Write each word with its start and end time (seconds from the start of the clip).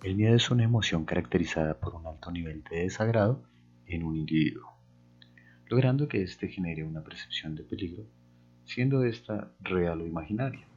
El 0.00 0.14
miedo 0.14 0.36
es 0.36 0.48
una 0.52 0.62
emoción 0.62 1.04
caracterizada 1.04 1.80
por 1.80 1.96
un 1.96 2.06
alto 2.06 2.30
nivel 2.30 2.62
de 2.70 2.84
desagrado 2.84 3.42
en 3.84 4.04
un 4.04 4.14
individuo, 4.14 4.72
logrando 5.66 6.06
que 6.06 6.22
éste 6.22 6.46
genere 6.46 6.84
una 6.84 7.02
percepción 7.02 7.56
de 7.56 7.64
peligro, 7.64 8.04
siendo 8.64 9.02
esta 9.02 9.52
real 9.58 10.00
o 10.00 10.06
imaginaria. 10.06 10.68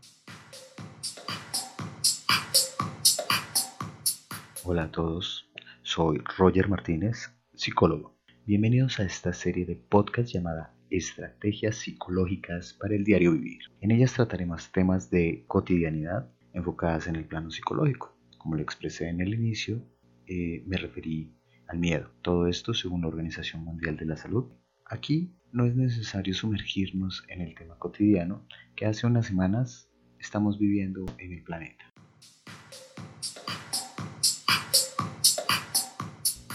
Hola 4.64 4.86
a 4.86 4.92
todos, 4.92 5.48
soy 5.84 6.18
Roger 6.36 6.68
Martínez, 6.68 7.32
psicólogo. 7.54 8.18
Bienvenidos 8.48 9.00
a 9.00 9.04
esta 9.04 9.34
serie 9.34 9.68
de 9.68 9.76
podcast 9.76 10.34
llamada 10.34 10.74
Estrategias 10.90 11.76
Psicológicas 11.76 12.74
para 12.74 12.96
el 12.96 13.04
Diario 13.04 13.34
Vivir. 13.34 13.62
En 13.82 13.92
ellas 13.92 14.14
trataremos 14.14 14.72
temas 14.72 15.12
de 15.12 15.44
cotidianidad 15.48 16.28
enfocadas 16.54 17.06
en 17.06 17.18
el 17.18 17.26
plano 17.26 17.52
psicológico 17.52 18.20
como 18.42 18.56
lo 18.56 18.64
expresé 18.64 19.08
en 19.08 19.22
el 19.22 19.36
inicio, 19.36 19.86
eh, 20.26 20.64
me 20.66 20.78
referí 20.78 21.32
al 21.68 21.78
miedo. 21.78 22.10
Todo 22.24 22.48
esto 22.48 22.74
según 22.74 23.02
la 23.02 23.08
Organización 23.08 23.64
Mundial 23.64 23.98
de 23.98 24.08
la 24.08 24.18
Salud. 24.18 24.52
Aquí 24.84 25.32
no 25.52 25.68
es 25.68 25.76
necesario 25.76 26.34
sumergirnos 26.34 27.24
en 27.28 27.42
el 27.42 27.54
tema 27.54 27.78
cotidiano 27.78 28.48
que 28.76 28.88
hace 28.88 29.06
unas 29.06 29.28
semanas 29.28 29.92
estamos 30.18 30.58
viviendo 30.58 31.06
en 31.20 31.34
el 31.34 31.44
planeta. 31.44 31.86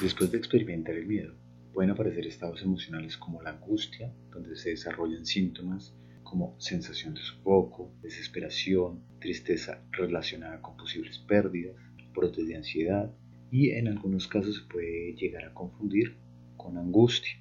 Después 0.02 0.32
de 0.32 0.38
experimentar 0.38 0.96
el 0.96 1.06
miedo, 1.06 1.34
pueden 1.73 1.92
aparecer 1.92 2.26
estados 2.26 2.62
emocionales 2.62 3.16
como 3.16 3.42
la 3.42 3.50
angustia, 3.50 4.12
donde 4.32 4.56
se 4.56 4.70
desarrollan 4.70 5.24
síntomas 5.24 5.95
como 6.26 6.56
sensación 6.58 7.14
de 7.14 7.20
sofoco, 7.20 7.92
desesperación, 8.02 9.00
tristeza 9.20 9.80
relacionada 9.92 10.60
con 10.60 10.76
posibles 10.76 11.18
pérdidas, 11.18 11.76
brotes 12.14 12.48
de 12.48 12.56
ansiedad 12.56 13.14
y 13.51 13.70
en 13.70 13.88
algunos 13.88 14.26
casos 14.26 14.56
se 14.56 14.62
puede 14.62 15.14
llegar 15.14 15.45
a 15.45 15.54
confundir 15.54 16.16
con 16.56 16.76
angustia. 16.78 17.32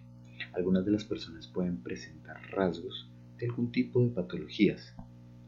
Algunas 0.54 0.86
de 0.86 0.92
las 0.92 1.04
personas 1.04 1.48
pueden 1.48 1.82
presentar 1.82 2.38
rasgos 2.52 3.10
de 3.38 3.48
algún 3.48 3.72
tipo 3.72 4.04
de 4.04 4.12
patologías, 4.12 4.96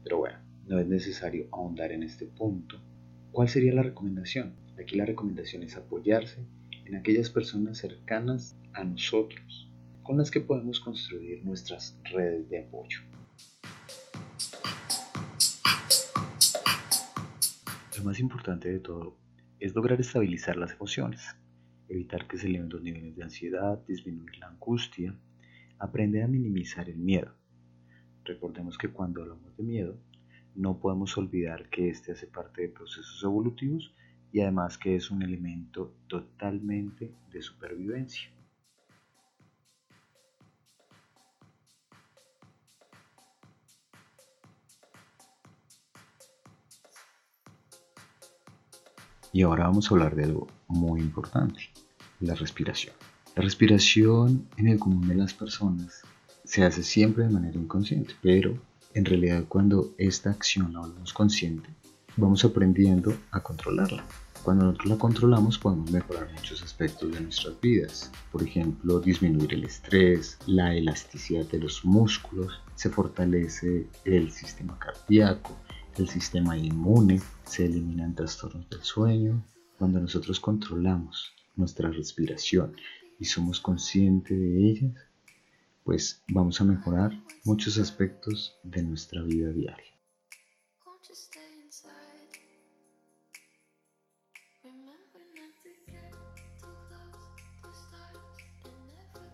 pero 0.02 0.18
bueno, 0.18 0.38
no 0.66 0.80
es 0.80 0.86
necesario 0.86 1.46
ahondar 1.52 1.92
en 1.92 2.02
este 2.02 2.26
punto. 2.26 2.82
¿Cuál 3.30 3.48
sería 3.48 3.72
la 3.72 3.82
recomendación? 3.82 4.54
Aquí 4.78 4.96
la 4.96 5.06
recomendación 5.06 5.62
es 5.62 5.76
apoyarse 5.76 6.44
en 6.84 6.96
aquellas 6.96 7.30
personas 7.30 7.78
cercanas 7.78 8.56
a 8.72 8.84
nosotros, 8.84 9.70
con 10.02 10.18
las 10.18 10.30
que 10.30 10.40
podemos 10.40 10.80
construir 10.80 11.44
nuestras 11.44 11.98
redes 12.10 12.48
de 12.50 12.60
apoyo. 12.60 13.00
Lo 17.98 18.04
más 18.04 18.20
importante 18.20 18.68
de 18.68 18.78
todo 18.78 19.18
es 19.58 19.74
lograr 19.74 20.00
estabilizar 20.00 20.56
las 20.56 20.70
emociones, 20.70 21.34
evitar 21.88 22.28
que 22.28 22.38
se 22.38 22.46
eleven 22.46 22.68
los 22.68 22.80
niveles 22.80 23.16
de 23.16 23.24
ansiedad, 23.24 23.84
disminuir 23.88 24.38
la 24.38 24.46
angustia, 24.46 25.18
aprender 25.80 26.22
a 26.22 26.28
minimizar 26.28 26.88
el 26.88 26.98
miedo. 26.98 27.34
Recordemos 28.22 28.78
que 28.78 28.92
cuando 28.92 29.22
hablamos 29.22 29.56
de 29.56 29.64
miedo, 29.64 29.98
no 30.54 30.78
podemos 30.78 31.18
olvidar 31.18 31.70
que 31.70 31.88
este 31.88 32.12
hace 32.12 32.28
parte 32.28 32.62
de 32.62 32.68
procesos 32.68 33.20
evolutivos 33.24 33.92
y 34.30 34.42
además 34.42 34.78
que 34.78 34.94
es 34.94 35.10
un 35.10 35.24
elemento 35.24 35.92
totalmente 36.06 37.12
de 37.32 37.42
supervivencia. 37.42 38.30
Y 49.32 49.42
ahora 49.42 49.64
vamos 49.64 49.90
a 49.90 49.94
hablar 49.94 50.14
de 50.14 50.24
algo 50.24 50.48
muy 50.68 51.00
importante, 51.00 51.60
la 52.20 52.34
respiración. 52.34 52.94
La 53.36 53.42
respiración 53.42 54.48
en 54.56 54.68
el 54.68 54.78
común 54.78 55.06
de 55.06 55.14
las 55.14 55.34
personas 55.34 56.02
se 56.44 56.64
hace 56.64 56.82
siempre 56.82 57.24
de 57.24 57.30
manera 57.30 57.58
inconsciente, 57.58 58.14
pero 58.22 58.58
en 58.94 59.04
realidad 59.04 59.44
cuando 59.48 59.94
esta 59.98 60.30
acción 60.30 60.72
la 60.72 60.80
volvemos 60.80 61.12
consciente, 61.12 61.68
vamos 62.16 62.44
aprendiendo 62.44 63.14
a 63.30 63.40
controlarla. 63.40 64.04
Cuando 64.42 64.64
nosotros 64.64 64.88
la 64.88 64.98
controlamos 64.98 65.58
podemos 65.58 65.90
mejorar 65.90 66.32
muchos 66.32 66.62
aspectos 66.62 67.12
de 67.12 67.20
nuestras 67.20 67.60
vidas. 67.60 68.10
Por 68.32 68.42
ejemplo, 68.42 68.98
disminuir 68.98 69.52
el 69.52 69.64
estrés, 69.64 70.38
la 70.46 70.74
elasticidad 70.74 71.44
de 71.46 71.58
los 71.58 71.84
músculos, 71.84 72.60
se 72.74 72.88
fortalece 72.88 73.86
el 74.04 74.30
sistema 74.30 74.78
cardíaco, 74.78 75.56
el 75.98 76.08
sistema 76.08 76.56
inmune, 76.56 77.20
se 77.44 77.64
eliminan 77.64 78.14
trastornos 78.14 78.68
del 78.70 78.82
sueño. 78.82 79.44
Cuando 79.78 80.00
nosotros 80.00 80.38
controlamos 80.40 81.32
nuestra 81.56 81.90
respiración 81.90 82.76
y 83.18 83.24
somos 83.24 83.60
conscientes 83.60 84.38
de 84.38 84.70
ellas, 84.70 84.92
pues 85.84 86.22
vamos 86.28 86.60
a 86.60 86.64
mejorar 86.64 87.12
muchos 87.44 87.78
aspectos 87.78 88.56
de 88.62 88.82
nuestra 88.82 89.22
vida 89.22 89.50
diaria. 89.50 89.84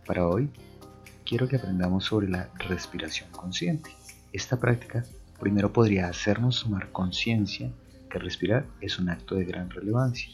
Para 0.07 0.29
hoy, 0.29 0.51
quiero 1.25 1.49
que 1.49 1.57
aprendamos 1.57 2.05
sobre 2.05 2.29
la 2.29 2.51
respiración 2.59 3.31
consciente. 3.31 3.91
Esta 4.33 4.61
práctica 4.61 5.05
primero 5.45 5.75
podría 5.75 6.09
hacernos 6.09 6.63
tomar 6.63 6.91
conciencia 6.91 7.71
que 8.09 8.19
respirar 8.19 8.67
es 8.81 8.99
un 8.99 9.11
acto 9.11 9.35
de 9.35 9.45
gran 9.45 9.69
relevancia. 9.69 10.31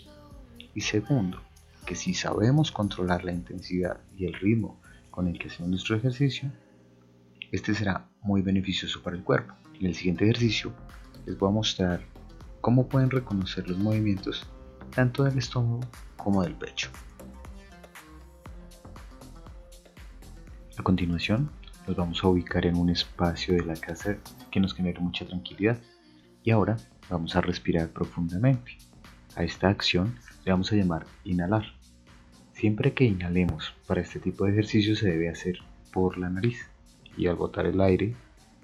Y 0.73 0.83
segundo, 0.83 1.43
que 1.85 1.97
si 1.97 2.15
sabemos 2.15 2.71
controlar 2.71 3.25
la 3.25 3.33
intensidad 3.33 3.99
y 4.17 4.27
el 4.27 4.35
ritmo 4.35 4.81
con 5.11 5.27
el 5.27 5.37
que 5.37 5.49
hacemos 5.49 5.69
nuestro 5.69 5.97
ejercicio, 5.97 6.53
este 7.51 7.75
será 7.75 8.09
muy 8.23 8.41
beneficioso 8.41 9.03
para 9.03 9.17
el 9.17 9.25
cuerpo. 9.25 9.53
En 9.81 9.87
el 9.87 9.97
siguiente 9.97 10.27
ejercicio 10.27 10.73
les 11.27 11.37
voy 11.37 11.49
a 11.49 11.55
mostrar 11.55 12.07
cómo 12.61 12.87
pueden 12.89 13.11
reconocer 13.11 13.69
los 13.69 13.79
movimientos 13.79 14.49
tanto 14.95 15.25
del 15.25 15.39
estómago 15.39 15.81
como 16.17 16.45
del 16.45 16.55
pecho. 16.55 16.89
A 20.79 20.83
continuación, 20.85 21.51
nos 21.87 21.97
vamos 21.97 22.23
a 22.23 22.29
ubicar 22.29 22.67
en 22.67 22.77
un 22.77 22.91
espacio 22.91 23.55
de 23.55 23.65
la 23.65 23.75
casa 23.75 24.17
que 24.51 24.61
nos 24.61 24.75
genere 24.75 25.01
mucha 25.01 25.27
tranquilidad. 25.27 25.79
Y 26.43 26.51
ahora 26.51 26.77
vamos 27.09 27.37
a 27.37 27.41
respirar 27.41 27.89
profundamente. 27.89 28.79
A 29.37 29.45
esta 29.45 29.69
acción 29.69 30.17
le 30.45 30.53
vamos 30.53 30.73
a 30.73 30.77
llamar 30.77 31.07
inhalar. 31.25 31.65
Siempre 32.53 32.93
que 32.93 33.05
inhalemos 33.05 33.75
para 33.87 34.01
este 34.01 34.19
tipo 34.19 34.45
de 34.45 34.53
ejercicio 34.53 34.97
se 34.97 35.09
debe 35.09 35.29
hacer 35.29 35.59
por 35.93 36.19
la 36.19 36.29
nariz 36.29 36.69
y 37.17 37.27
al 37.27 37.37
botar 37.37 37.67
el 37.67 37.81
aire 37.81 38.15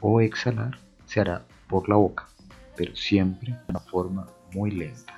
o 0.01 0.21
exhalar 0.21 0.79
se 1.07 1.21
hará 1.21 1.47
por 1.69 1.89
la 1.89 1.97
boca, 1.97 2.29
pero 2.77 2.95
siempre 2.95 3.53
de 3.53 3.65
una 3.69 3.81
forma 3.81 4.27
muy 4.53 4.71
lenta. 4.71 5.15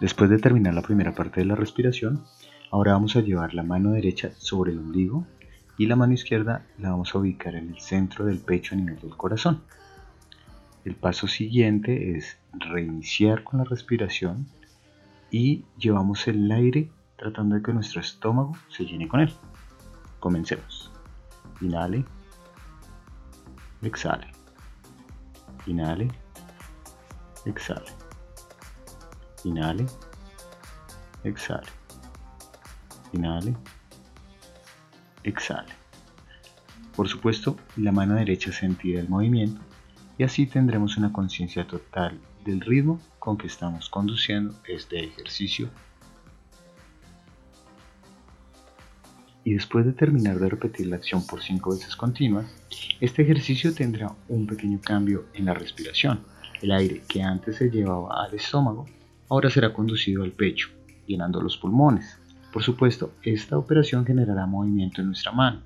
Después 0.00 0.30
de 0.30 0.38
terminar 0.38 0.74
la 0.74 0.82
primera 0.82 1.12
parte 1.12 1.40
de 1.40 1.46
la 1.46 1.56
respiración, 1.56 2.24
Ahora 2.70 2.92
vamos 2.92 3.16
a 3.16 3.20
llevar 3.20 3.54
la 3.54 3.62
mano 3.62 3.92
derecha 3.92 4.30
sobre 4.36 4.72
el 4.72 4.78
ombligo 4.78 5.26
y 5.78 5.86
la 5.86 5.96
mano 5.96 6.12
izquierda 6.12 6.66
la 6.78 6.90
vamos 6.90 7.14
a 7.14 7.18
ubicar 7.18 7.54
en 7.54 7.70
el 7.70 7.80
centro 7.80 8.26
del 8.26 8.38
pecho 8.38 8.74
a 8.74 8.78
nivel 8.78 9.00
del 9.00 9.16
corazón. 9.16 9.62
El 10.84 10.94
paso 10.94 11.26
siguiente 11.28 12.16
es 12.16 12.36
reiniciar 12.52 13.42
con 13.42 13.58
la 13.58 13.64
respiración 13.64 14.46
y 15.30 15.64
llevamos 15.78 16.28
el 16.28 16.50
aire 16.50 16.90
tratando 17.16 17.56
de 17.56 17.62
que 17.62 17.72
nuestro 17.72 18.02
estómago 18.02 18.52
se 18.68 18.84
llene 18.84 19.08
con 19.08 19.20
él. 19.20 19.32
Comencemos. 20.20 20.92
Inhale. 21.62 22.04
Exhale. 23.80 24.26
Inhale. 25.66 26.08
Exhale. 27.46 27.90
Inhale. 29.44 29.86
Exhale. 31.24 31.66
Inhale. 33.12 33.56
Exhale. 35.24 35.72
Por 36.94 37.08
supuesto, 37.08 37.56
la 37.76 37.92
mano 37.92 38.14
derecha 38.14 38.52
sentirá 38.52 39.00
el 39.00 39.08
movimiento 39.08 39.60
y 40.18 40.24
así 40.24 40.46
tendremos 40.46 40.96
una 40.96 41.12
conciencia 41.12 41.66
total 41.66 42.18
del 42.44 42.60
ritmo 42.60 43.00
con 43.18 43.38
que 43.38 43.46
estamos 43.46 43.88
conduciendo 43.88 44.54
este 44.66 45.04
ejercicio. 45.04 45.70
Y 49.44 49.54
después 49.54 49.86
de 49.86 49.92
terminar 49.92 50.38
de 50.38 50.48
repetir 50.48 50.88
la 50.88 50.96
acción 50.96 51.24
por 51.26 51.42
5 51.42 51.70
veces 51.70 51.94
continuas, 51.94 52.46
este 53.00 53.22
ejercicio 53.22 53.72
tendrá 53.72 54.12
un 54.28 54.46
pequeño 54.46 54.80
cambio 54.82 55.26
en 55.34 55.44
la 55.44 55.54
respiración. 55.54 56.20
El 56.60 56.72
aire 56.72 57.02
que 57.08 57.22
antes 57.22 57.56
se 57.56 57.70
llevaba 57.70 58.24
al 58.24 58.34
estómago 58.34 58.86
ahora 59.28 59.50
será 59.50 59.72
conducido 59.72 60.24
al 60.24 60.32
pecho, 60.32 60.68
llenando 61.06 61.40
los 61.40 61.56
pulmones. 61.56 62.18
Por 62.58 62.64
supuesto, 62.64 63.12
esta 63.22 63.56
operación 63.56 64.04
generará 64.04 64.44
movimiento 64.44 65.00
en 65.00 65.06
nuestra 65.06 65.30
mano 65.30 65.62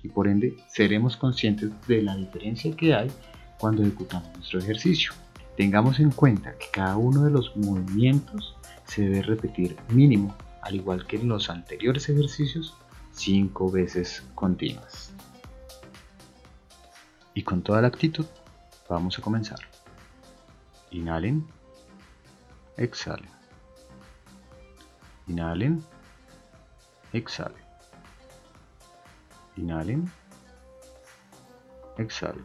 y 0.00 0.08
por 0.08 0.28
ende 0.28 0.56
seremos 0.68 1.16
conscientes 1.16 1.72
de 1.88 2.02
la 2.02 2.14
diferencia 2.14 2.70
que 2.76 2.94
hay 2.94 3.10
cuando 3.58 3.82
ejecutamos 3.82 4.32
nuestro 4.32 4.60
ejercicio. 4.60 5.12
Tengamos 5.56 5.98
en 5.98 6.12
cuenta 6.12 6.56
que 6.56 6.66
cada 6.72 6.98
uno 6.98 7.24
de 7.24 7.32
los 7.32 7.56
movimientos 7.56 8.54
se 8.84 9.02
debe 9.02 9.22
repetir 9.22 9.76
mínimo, 9.88 10.36
al 10.62 10.76
igual 10.76 11.04
que 11.04 11.16
en 11.16 11.26
los 11.26 11.50
anteriores 11.50 12.08
ejercicios, 12.08 12.76
5 13.10 13.72
veces 13.72 14.22
continuas. 14.36 15.12
Y 17.34 17.42
con 17.42 17.60
toda 17.62 17.82
la 17.82 17.88
actitud, 17.88 18.26
vamos 18.88 19.18
a 19.18 19.22
comenzar. 19.22 19.58
Inhalen, 20.92 21.44
exhalen. 22.76 23.30
Inhalen, 25.26 25.82
exhalen. 27.12 27.64
Inhalen, 29.56 30.10
exhalen. 31.98 32.44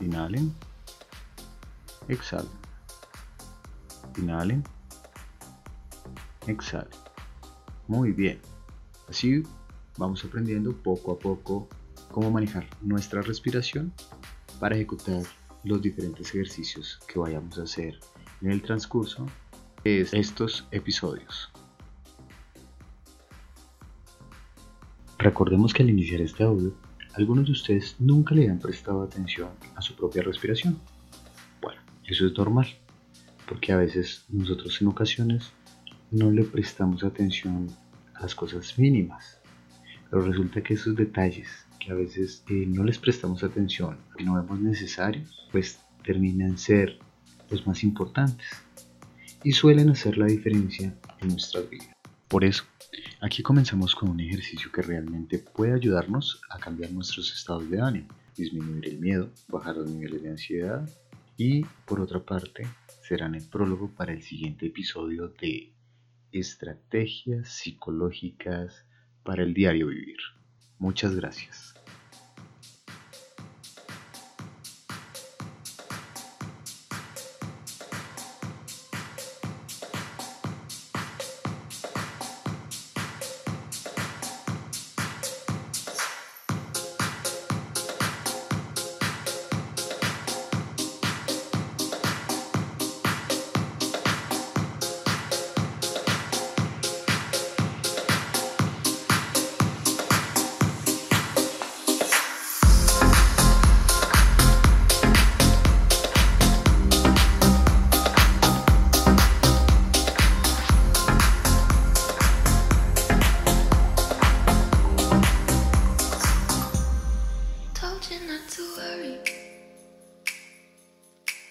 Inhalen, 0.00 0.54
exhalen. 2.08 2.50
Inhalen, 4.16 4.64
exhalen. 6.46 6.88
Muy 7.88 8.12
bien. 8.12 8.40
Así 9.08 9.42
vamos 9.96 10.24
aprendiendo 10.24 10.72
poco 10.76 11.12
a 11.12 11.18
poco 11.18 11.68
cómo 12.12 12.30
manejar 12.30 12.66
nuestra 12.82 13.22
respiración 13.22 13.92
para 14.60 14.76
ejecutar 14.76 15.22
los 15.64 15.82
diferentes 15.82 16.28
ejercicios 16.28 17.00
que 17.06 17.18
vayamos 17.18 17.58
a 17.58 17.62
hacer 17.62 17.98
en 18.42 18.52
el 18.52 18.62
transcurso 18.62 19.26
de 19.84 20.06
estos 20.12 20.66
episodios. 20.70 21.50
Recordemos 25.18 25.74
que 25.74 25.82
al 25.82 25.90
iniciar 25.90 26.20
este 26.20 26.44
audio, 26.44 26.72
algunos 27.14 27.46
de 27.46 27.52
ustedes 27.52 27.96
nunca 27.98 28.36
le 28.36 28.48
han 28.48 28.60
prestado 28.60 29.02
atención 29.02 29.48
a 29.74 29.82
su 29.82 29.96
propia 29.96 30.22
respiración. 30.22 30.78
Bueno, 31.60 31.80
eso 32.06 32.24
es 32.24 32.38
normal, 32.38 32.68
porque 33.48 33.72
a 33.72 33.78
veces 33.78 34.24
nosotros 34.28 34.80
en 34.80 34.86
ocasiones 34.86 35.50
no 36.12 36.30
le 36.30 36.44
prestamos 36.44 37.02
atención 37.02 37.66
a 38.14 38.22
las 38.22 38.36
cosas 38.36 38.78
mínimas, 38.78 39.40
pero 40.08 40.22
resulta 40.22 40.62
que 40.62 40.74
esos 40.74 40.94
detalles 40.94 41.48
que 41.80 41.90
a 41.90 41.96
veces 41.96 42.44
eh, 42.48 42.64
no 42.68 42.84
les 42.84 42.98
prestamos 42.98 43.42
atención, 43.42 43.98
que 44.16 44.22
no 44.22 44.34
vemos 44.34 44.60
necesarios, 44.60 45.48
pues 45.50 45.80
terminan 46.04 46.56
ser 46.56 46.96
los 47.50 47.66
más 47.66 47.82
importantes 47.82 48.46
y 49.42 49.50
suelen 49.50 49.90
hacer 49.90 50.16
la 50.16 50.26
diferencia 50.26 50.94
en 51.20 51.28
nuestras 51.28 51.68
vidas. 51.68 51.90
Por 52.28 52.44
eso, 52.44 52.64
aquí 53.20 53.42
comenzamos 53.42 53.94
con 53.94 54.10
un 54.10 54.20
ejercicio 54.20 54.70
que 54.72 54.82
realmente 54.82 55.38
puede 55.38 55.74
ayudarnos 55.74 56.40
a 56.50 56.58
cambiar 56.58 56.90
nuestros 56.92 57.32
estados 57.32 57.68
de 57.70 57.80
ánimo, 57.80 58.08
disminuir 58.36 58.88
el 58.88 58.98
miedo, 58.98 59.30
bajar 59.48 59.76
los 59.76 59.90
niveles 59.90 60.22
de 60.22 60.30
ansiedad 60.30 60.88
y, 61.36 61.64
por 61.86 62.00
otra 62.00 62.20
parte, 62.20 62.66
serán 63.02 63.34
el 63.34 63.44
prólogo 63.44 63.90
para 63.90 64.12
el 64.12 64.22
siguiente 64.22 64.66
episodio 64.66 65.28
de 65.40 65.72
Estrategias 66.30 67.48
psicológicas 67.48 68.84
para 69.22 69.42
el 69.42 69.54
diario 69.54 69.86
vivir. 69.86 70.18
Muchas 70.78 71.14
gracias. 71.14 71.77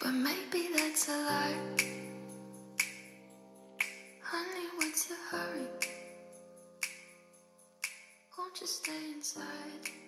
But 0.07 0.13
maybe 0.13 0.69
that's 0.73 1.09
a 1.09 1.11
lie. 1.11 1.57
Honey, 4.23 4.67
what's 4.77 5.09
your 5.09 5.17
hurry? 5.29 5.67
Won't 8.37 8.61
you 8.61 8.67
stay 8.67 9.11
inside? 9.13 10.06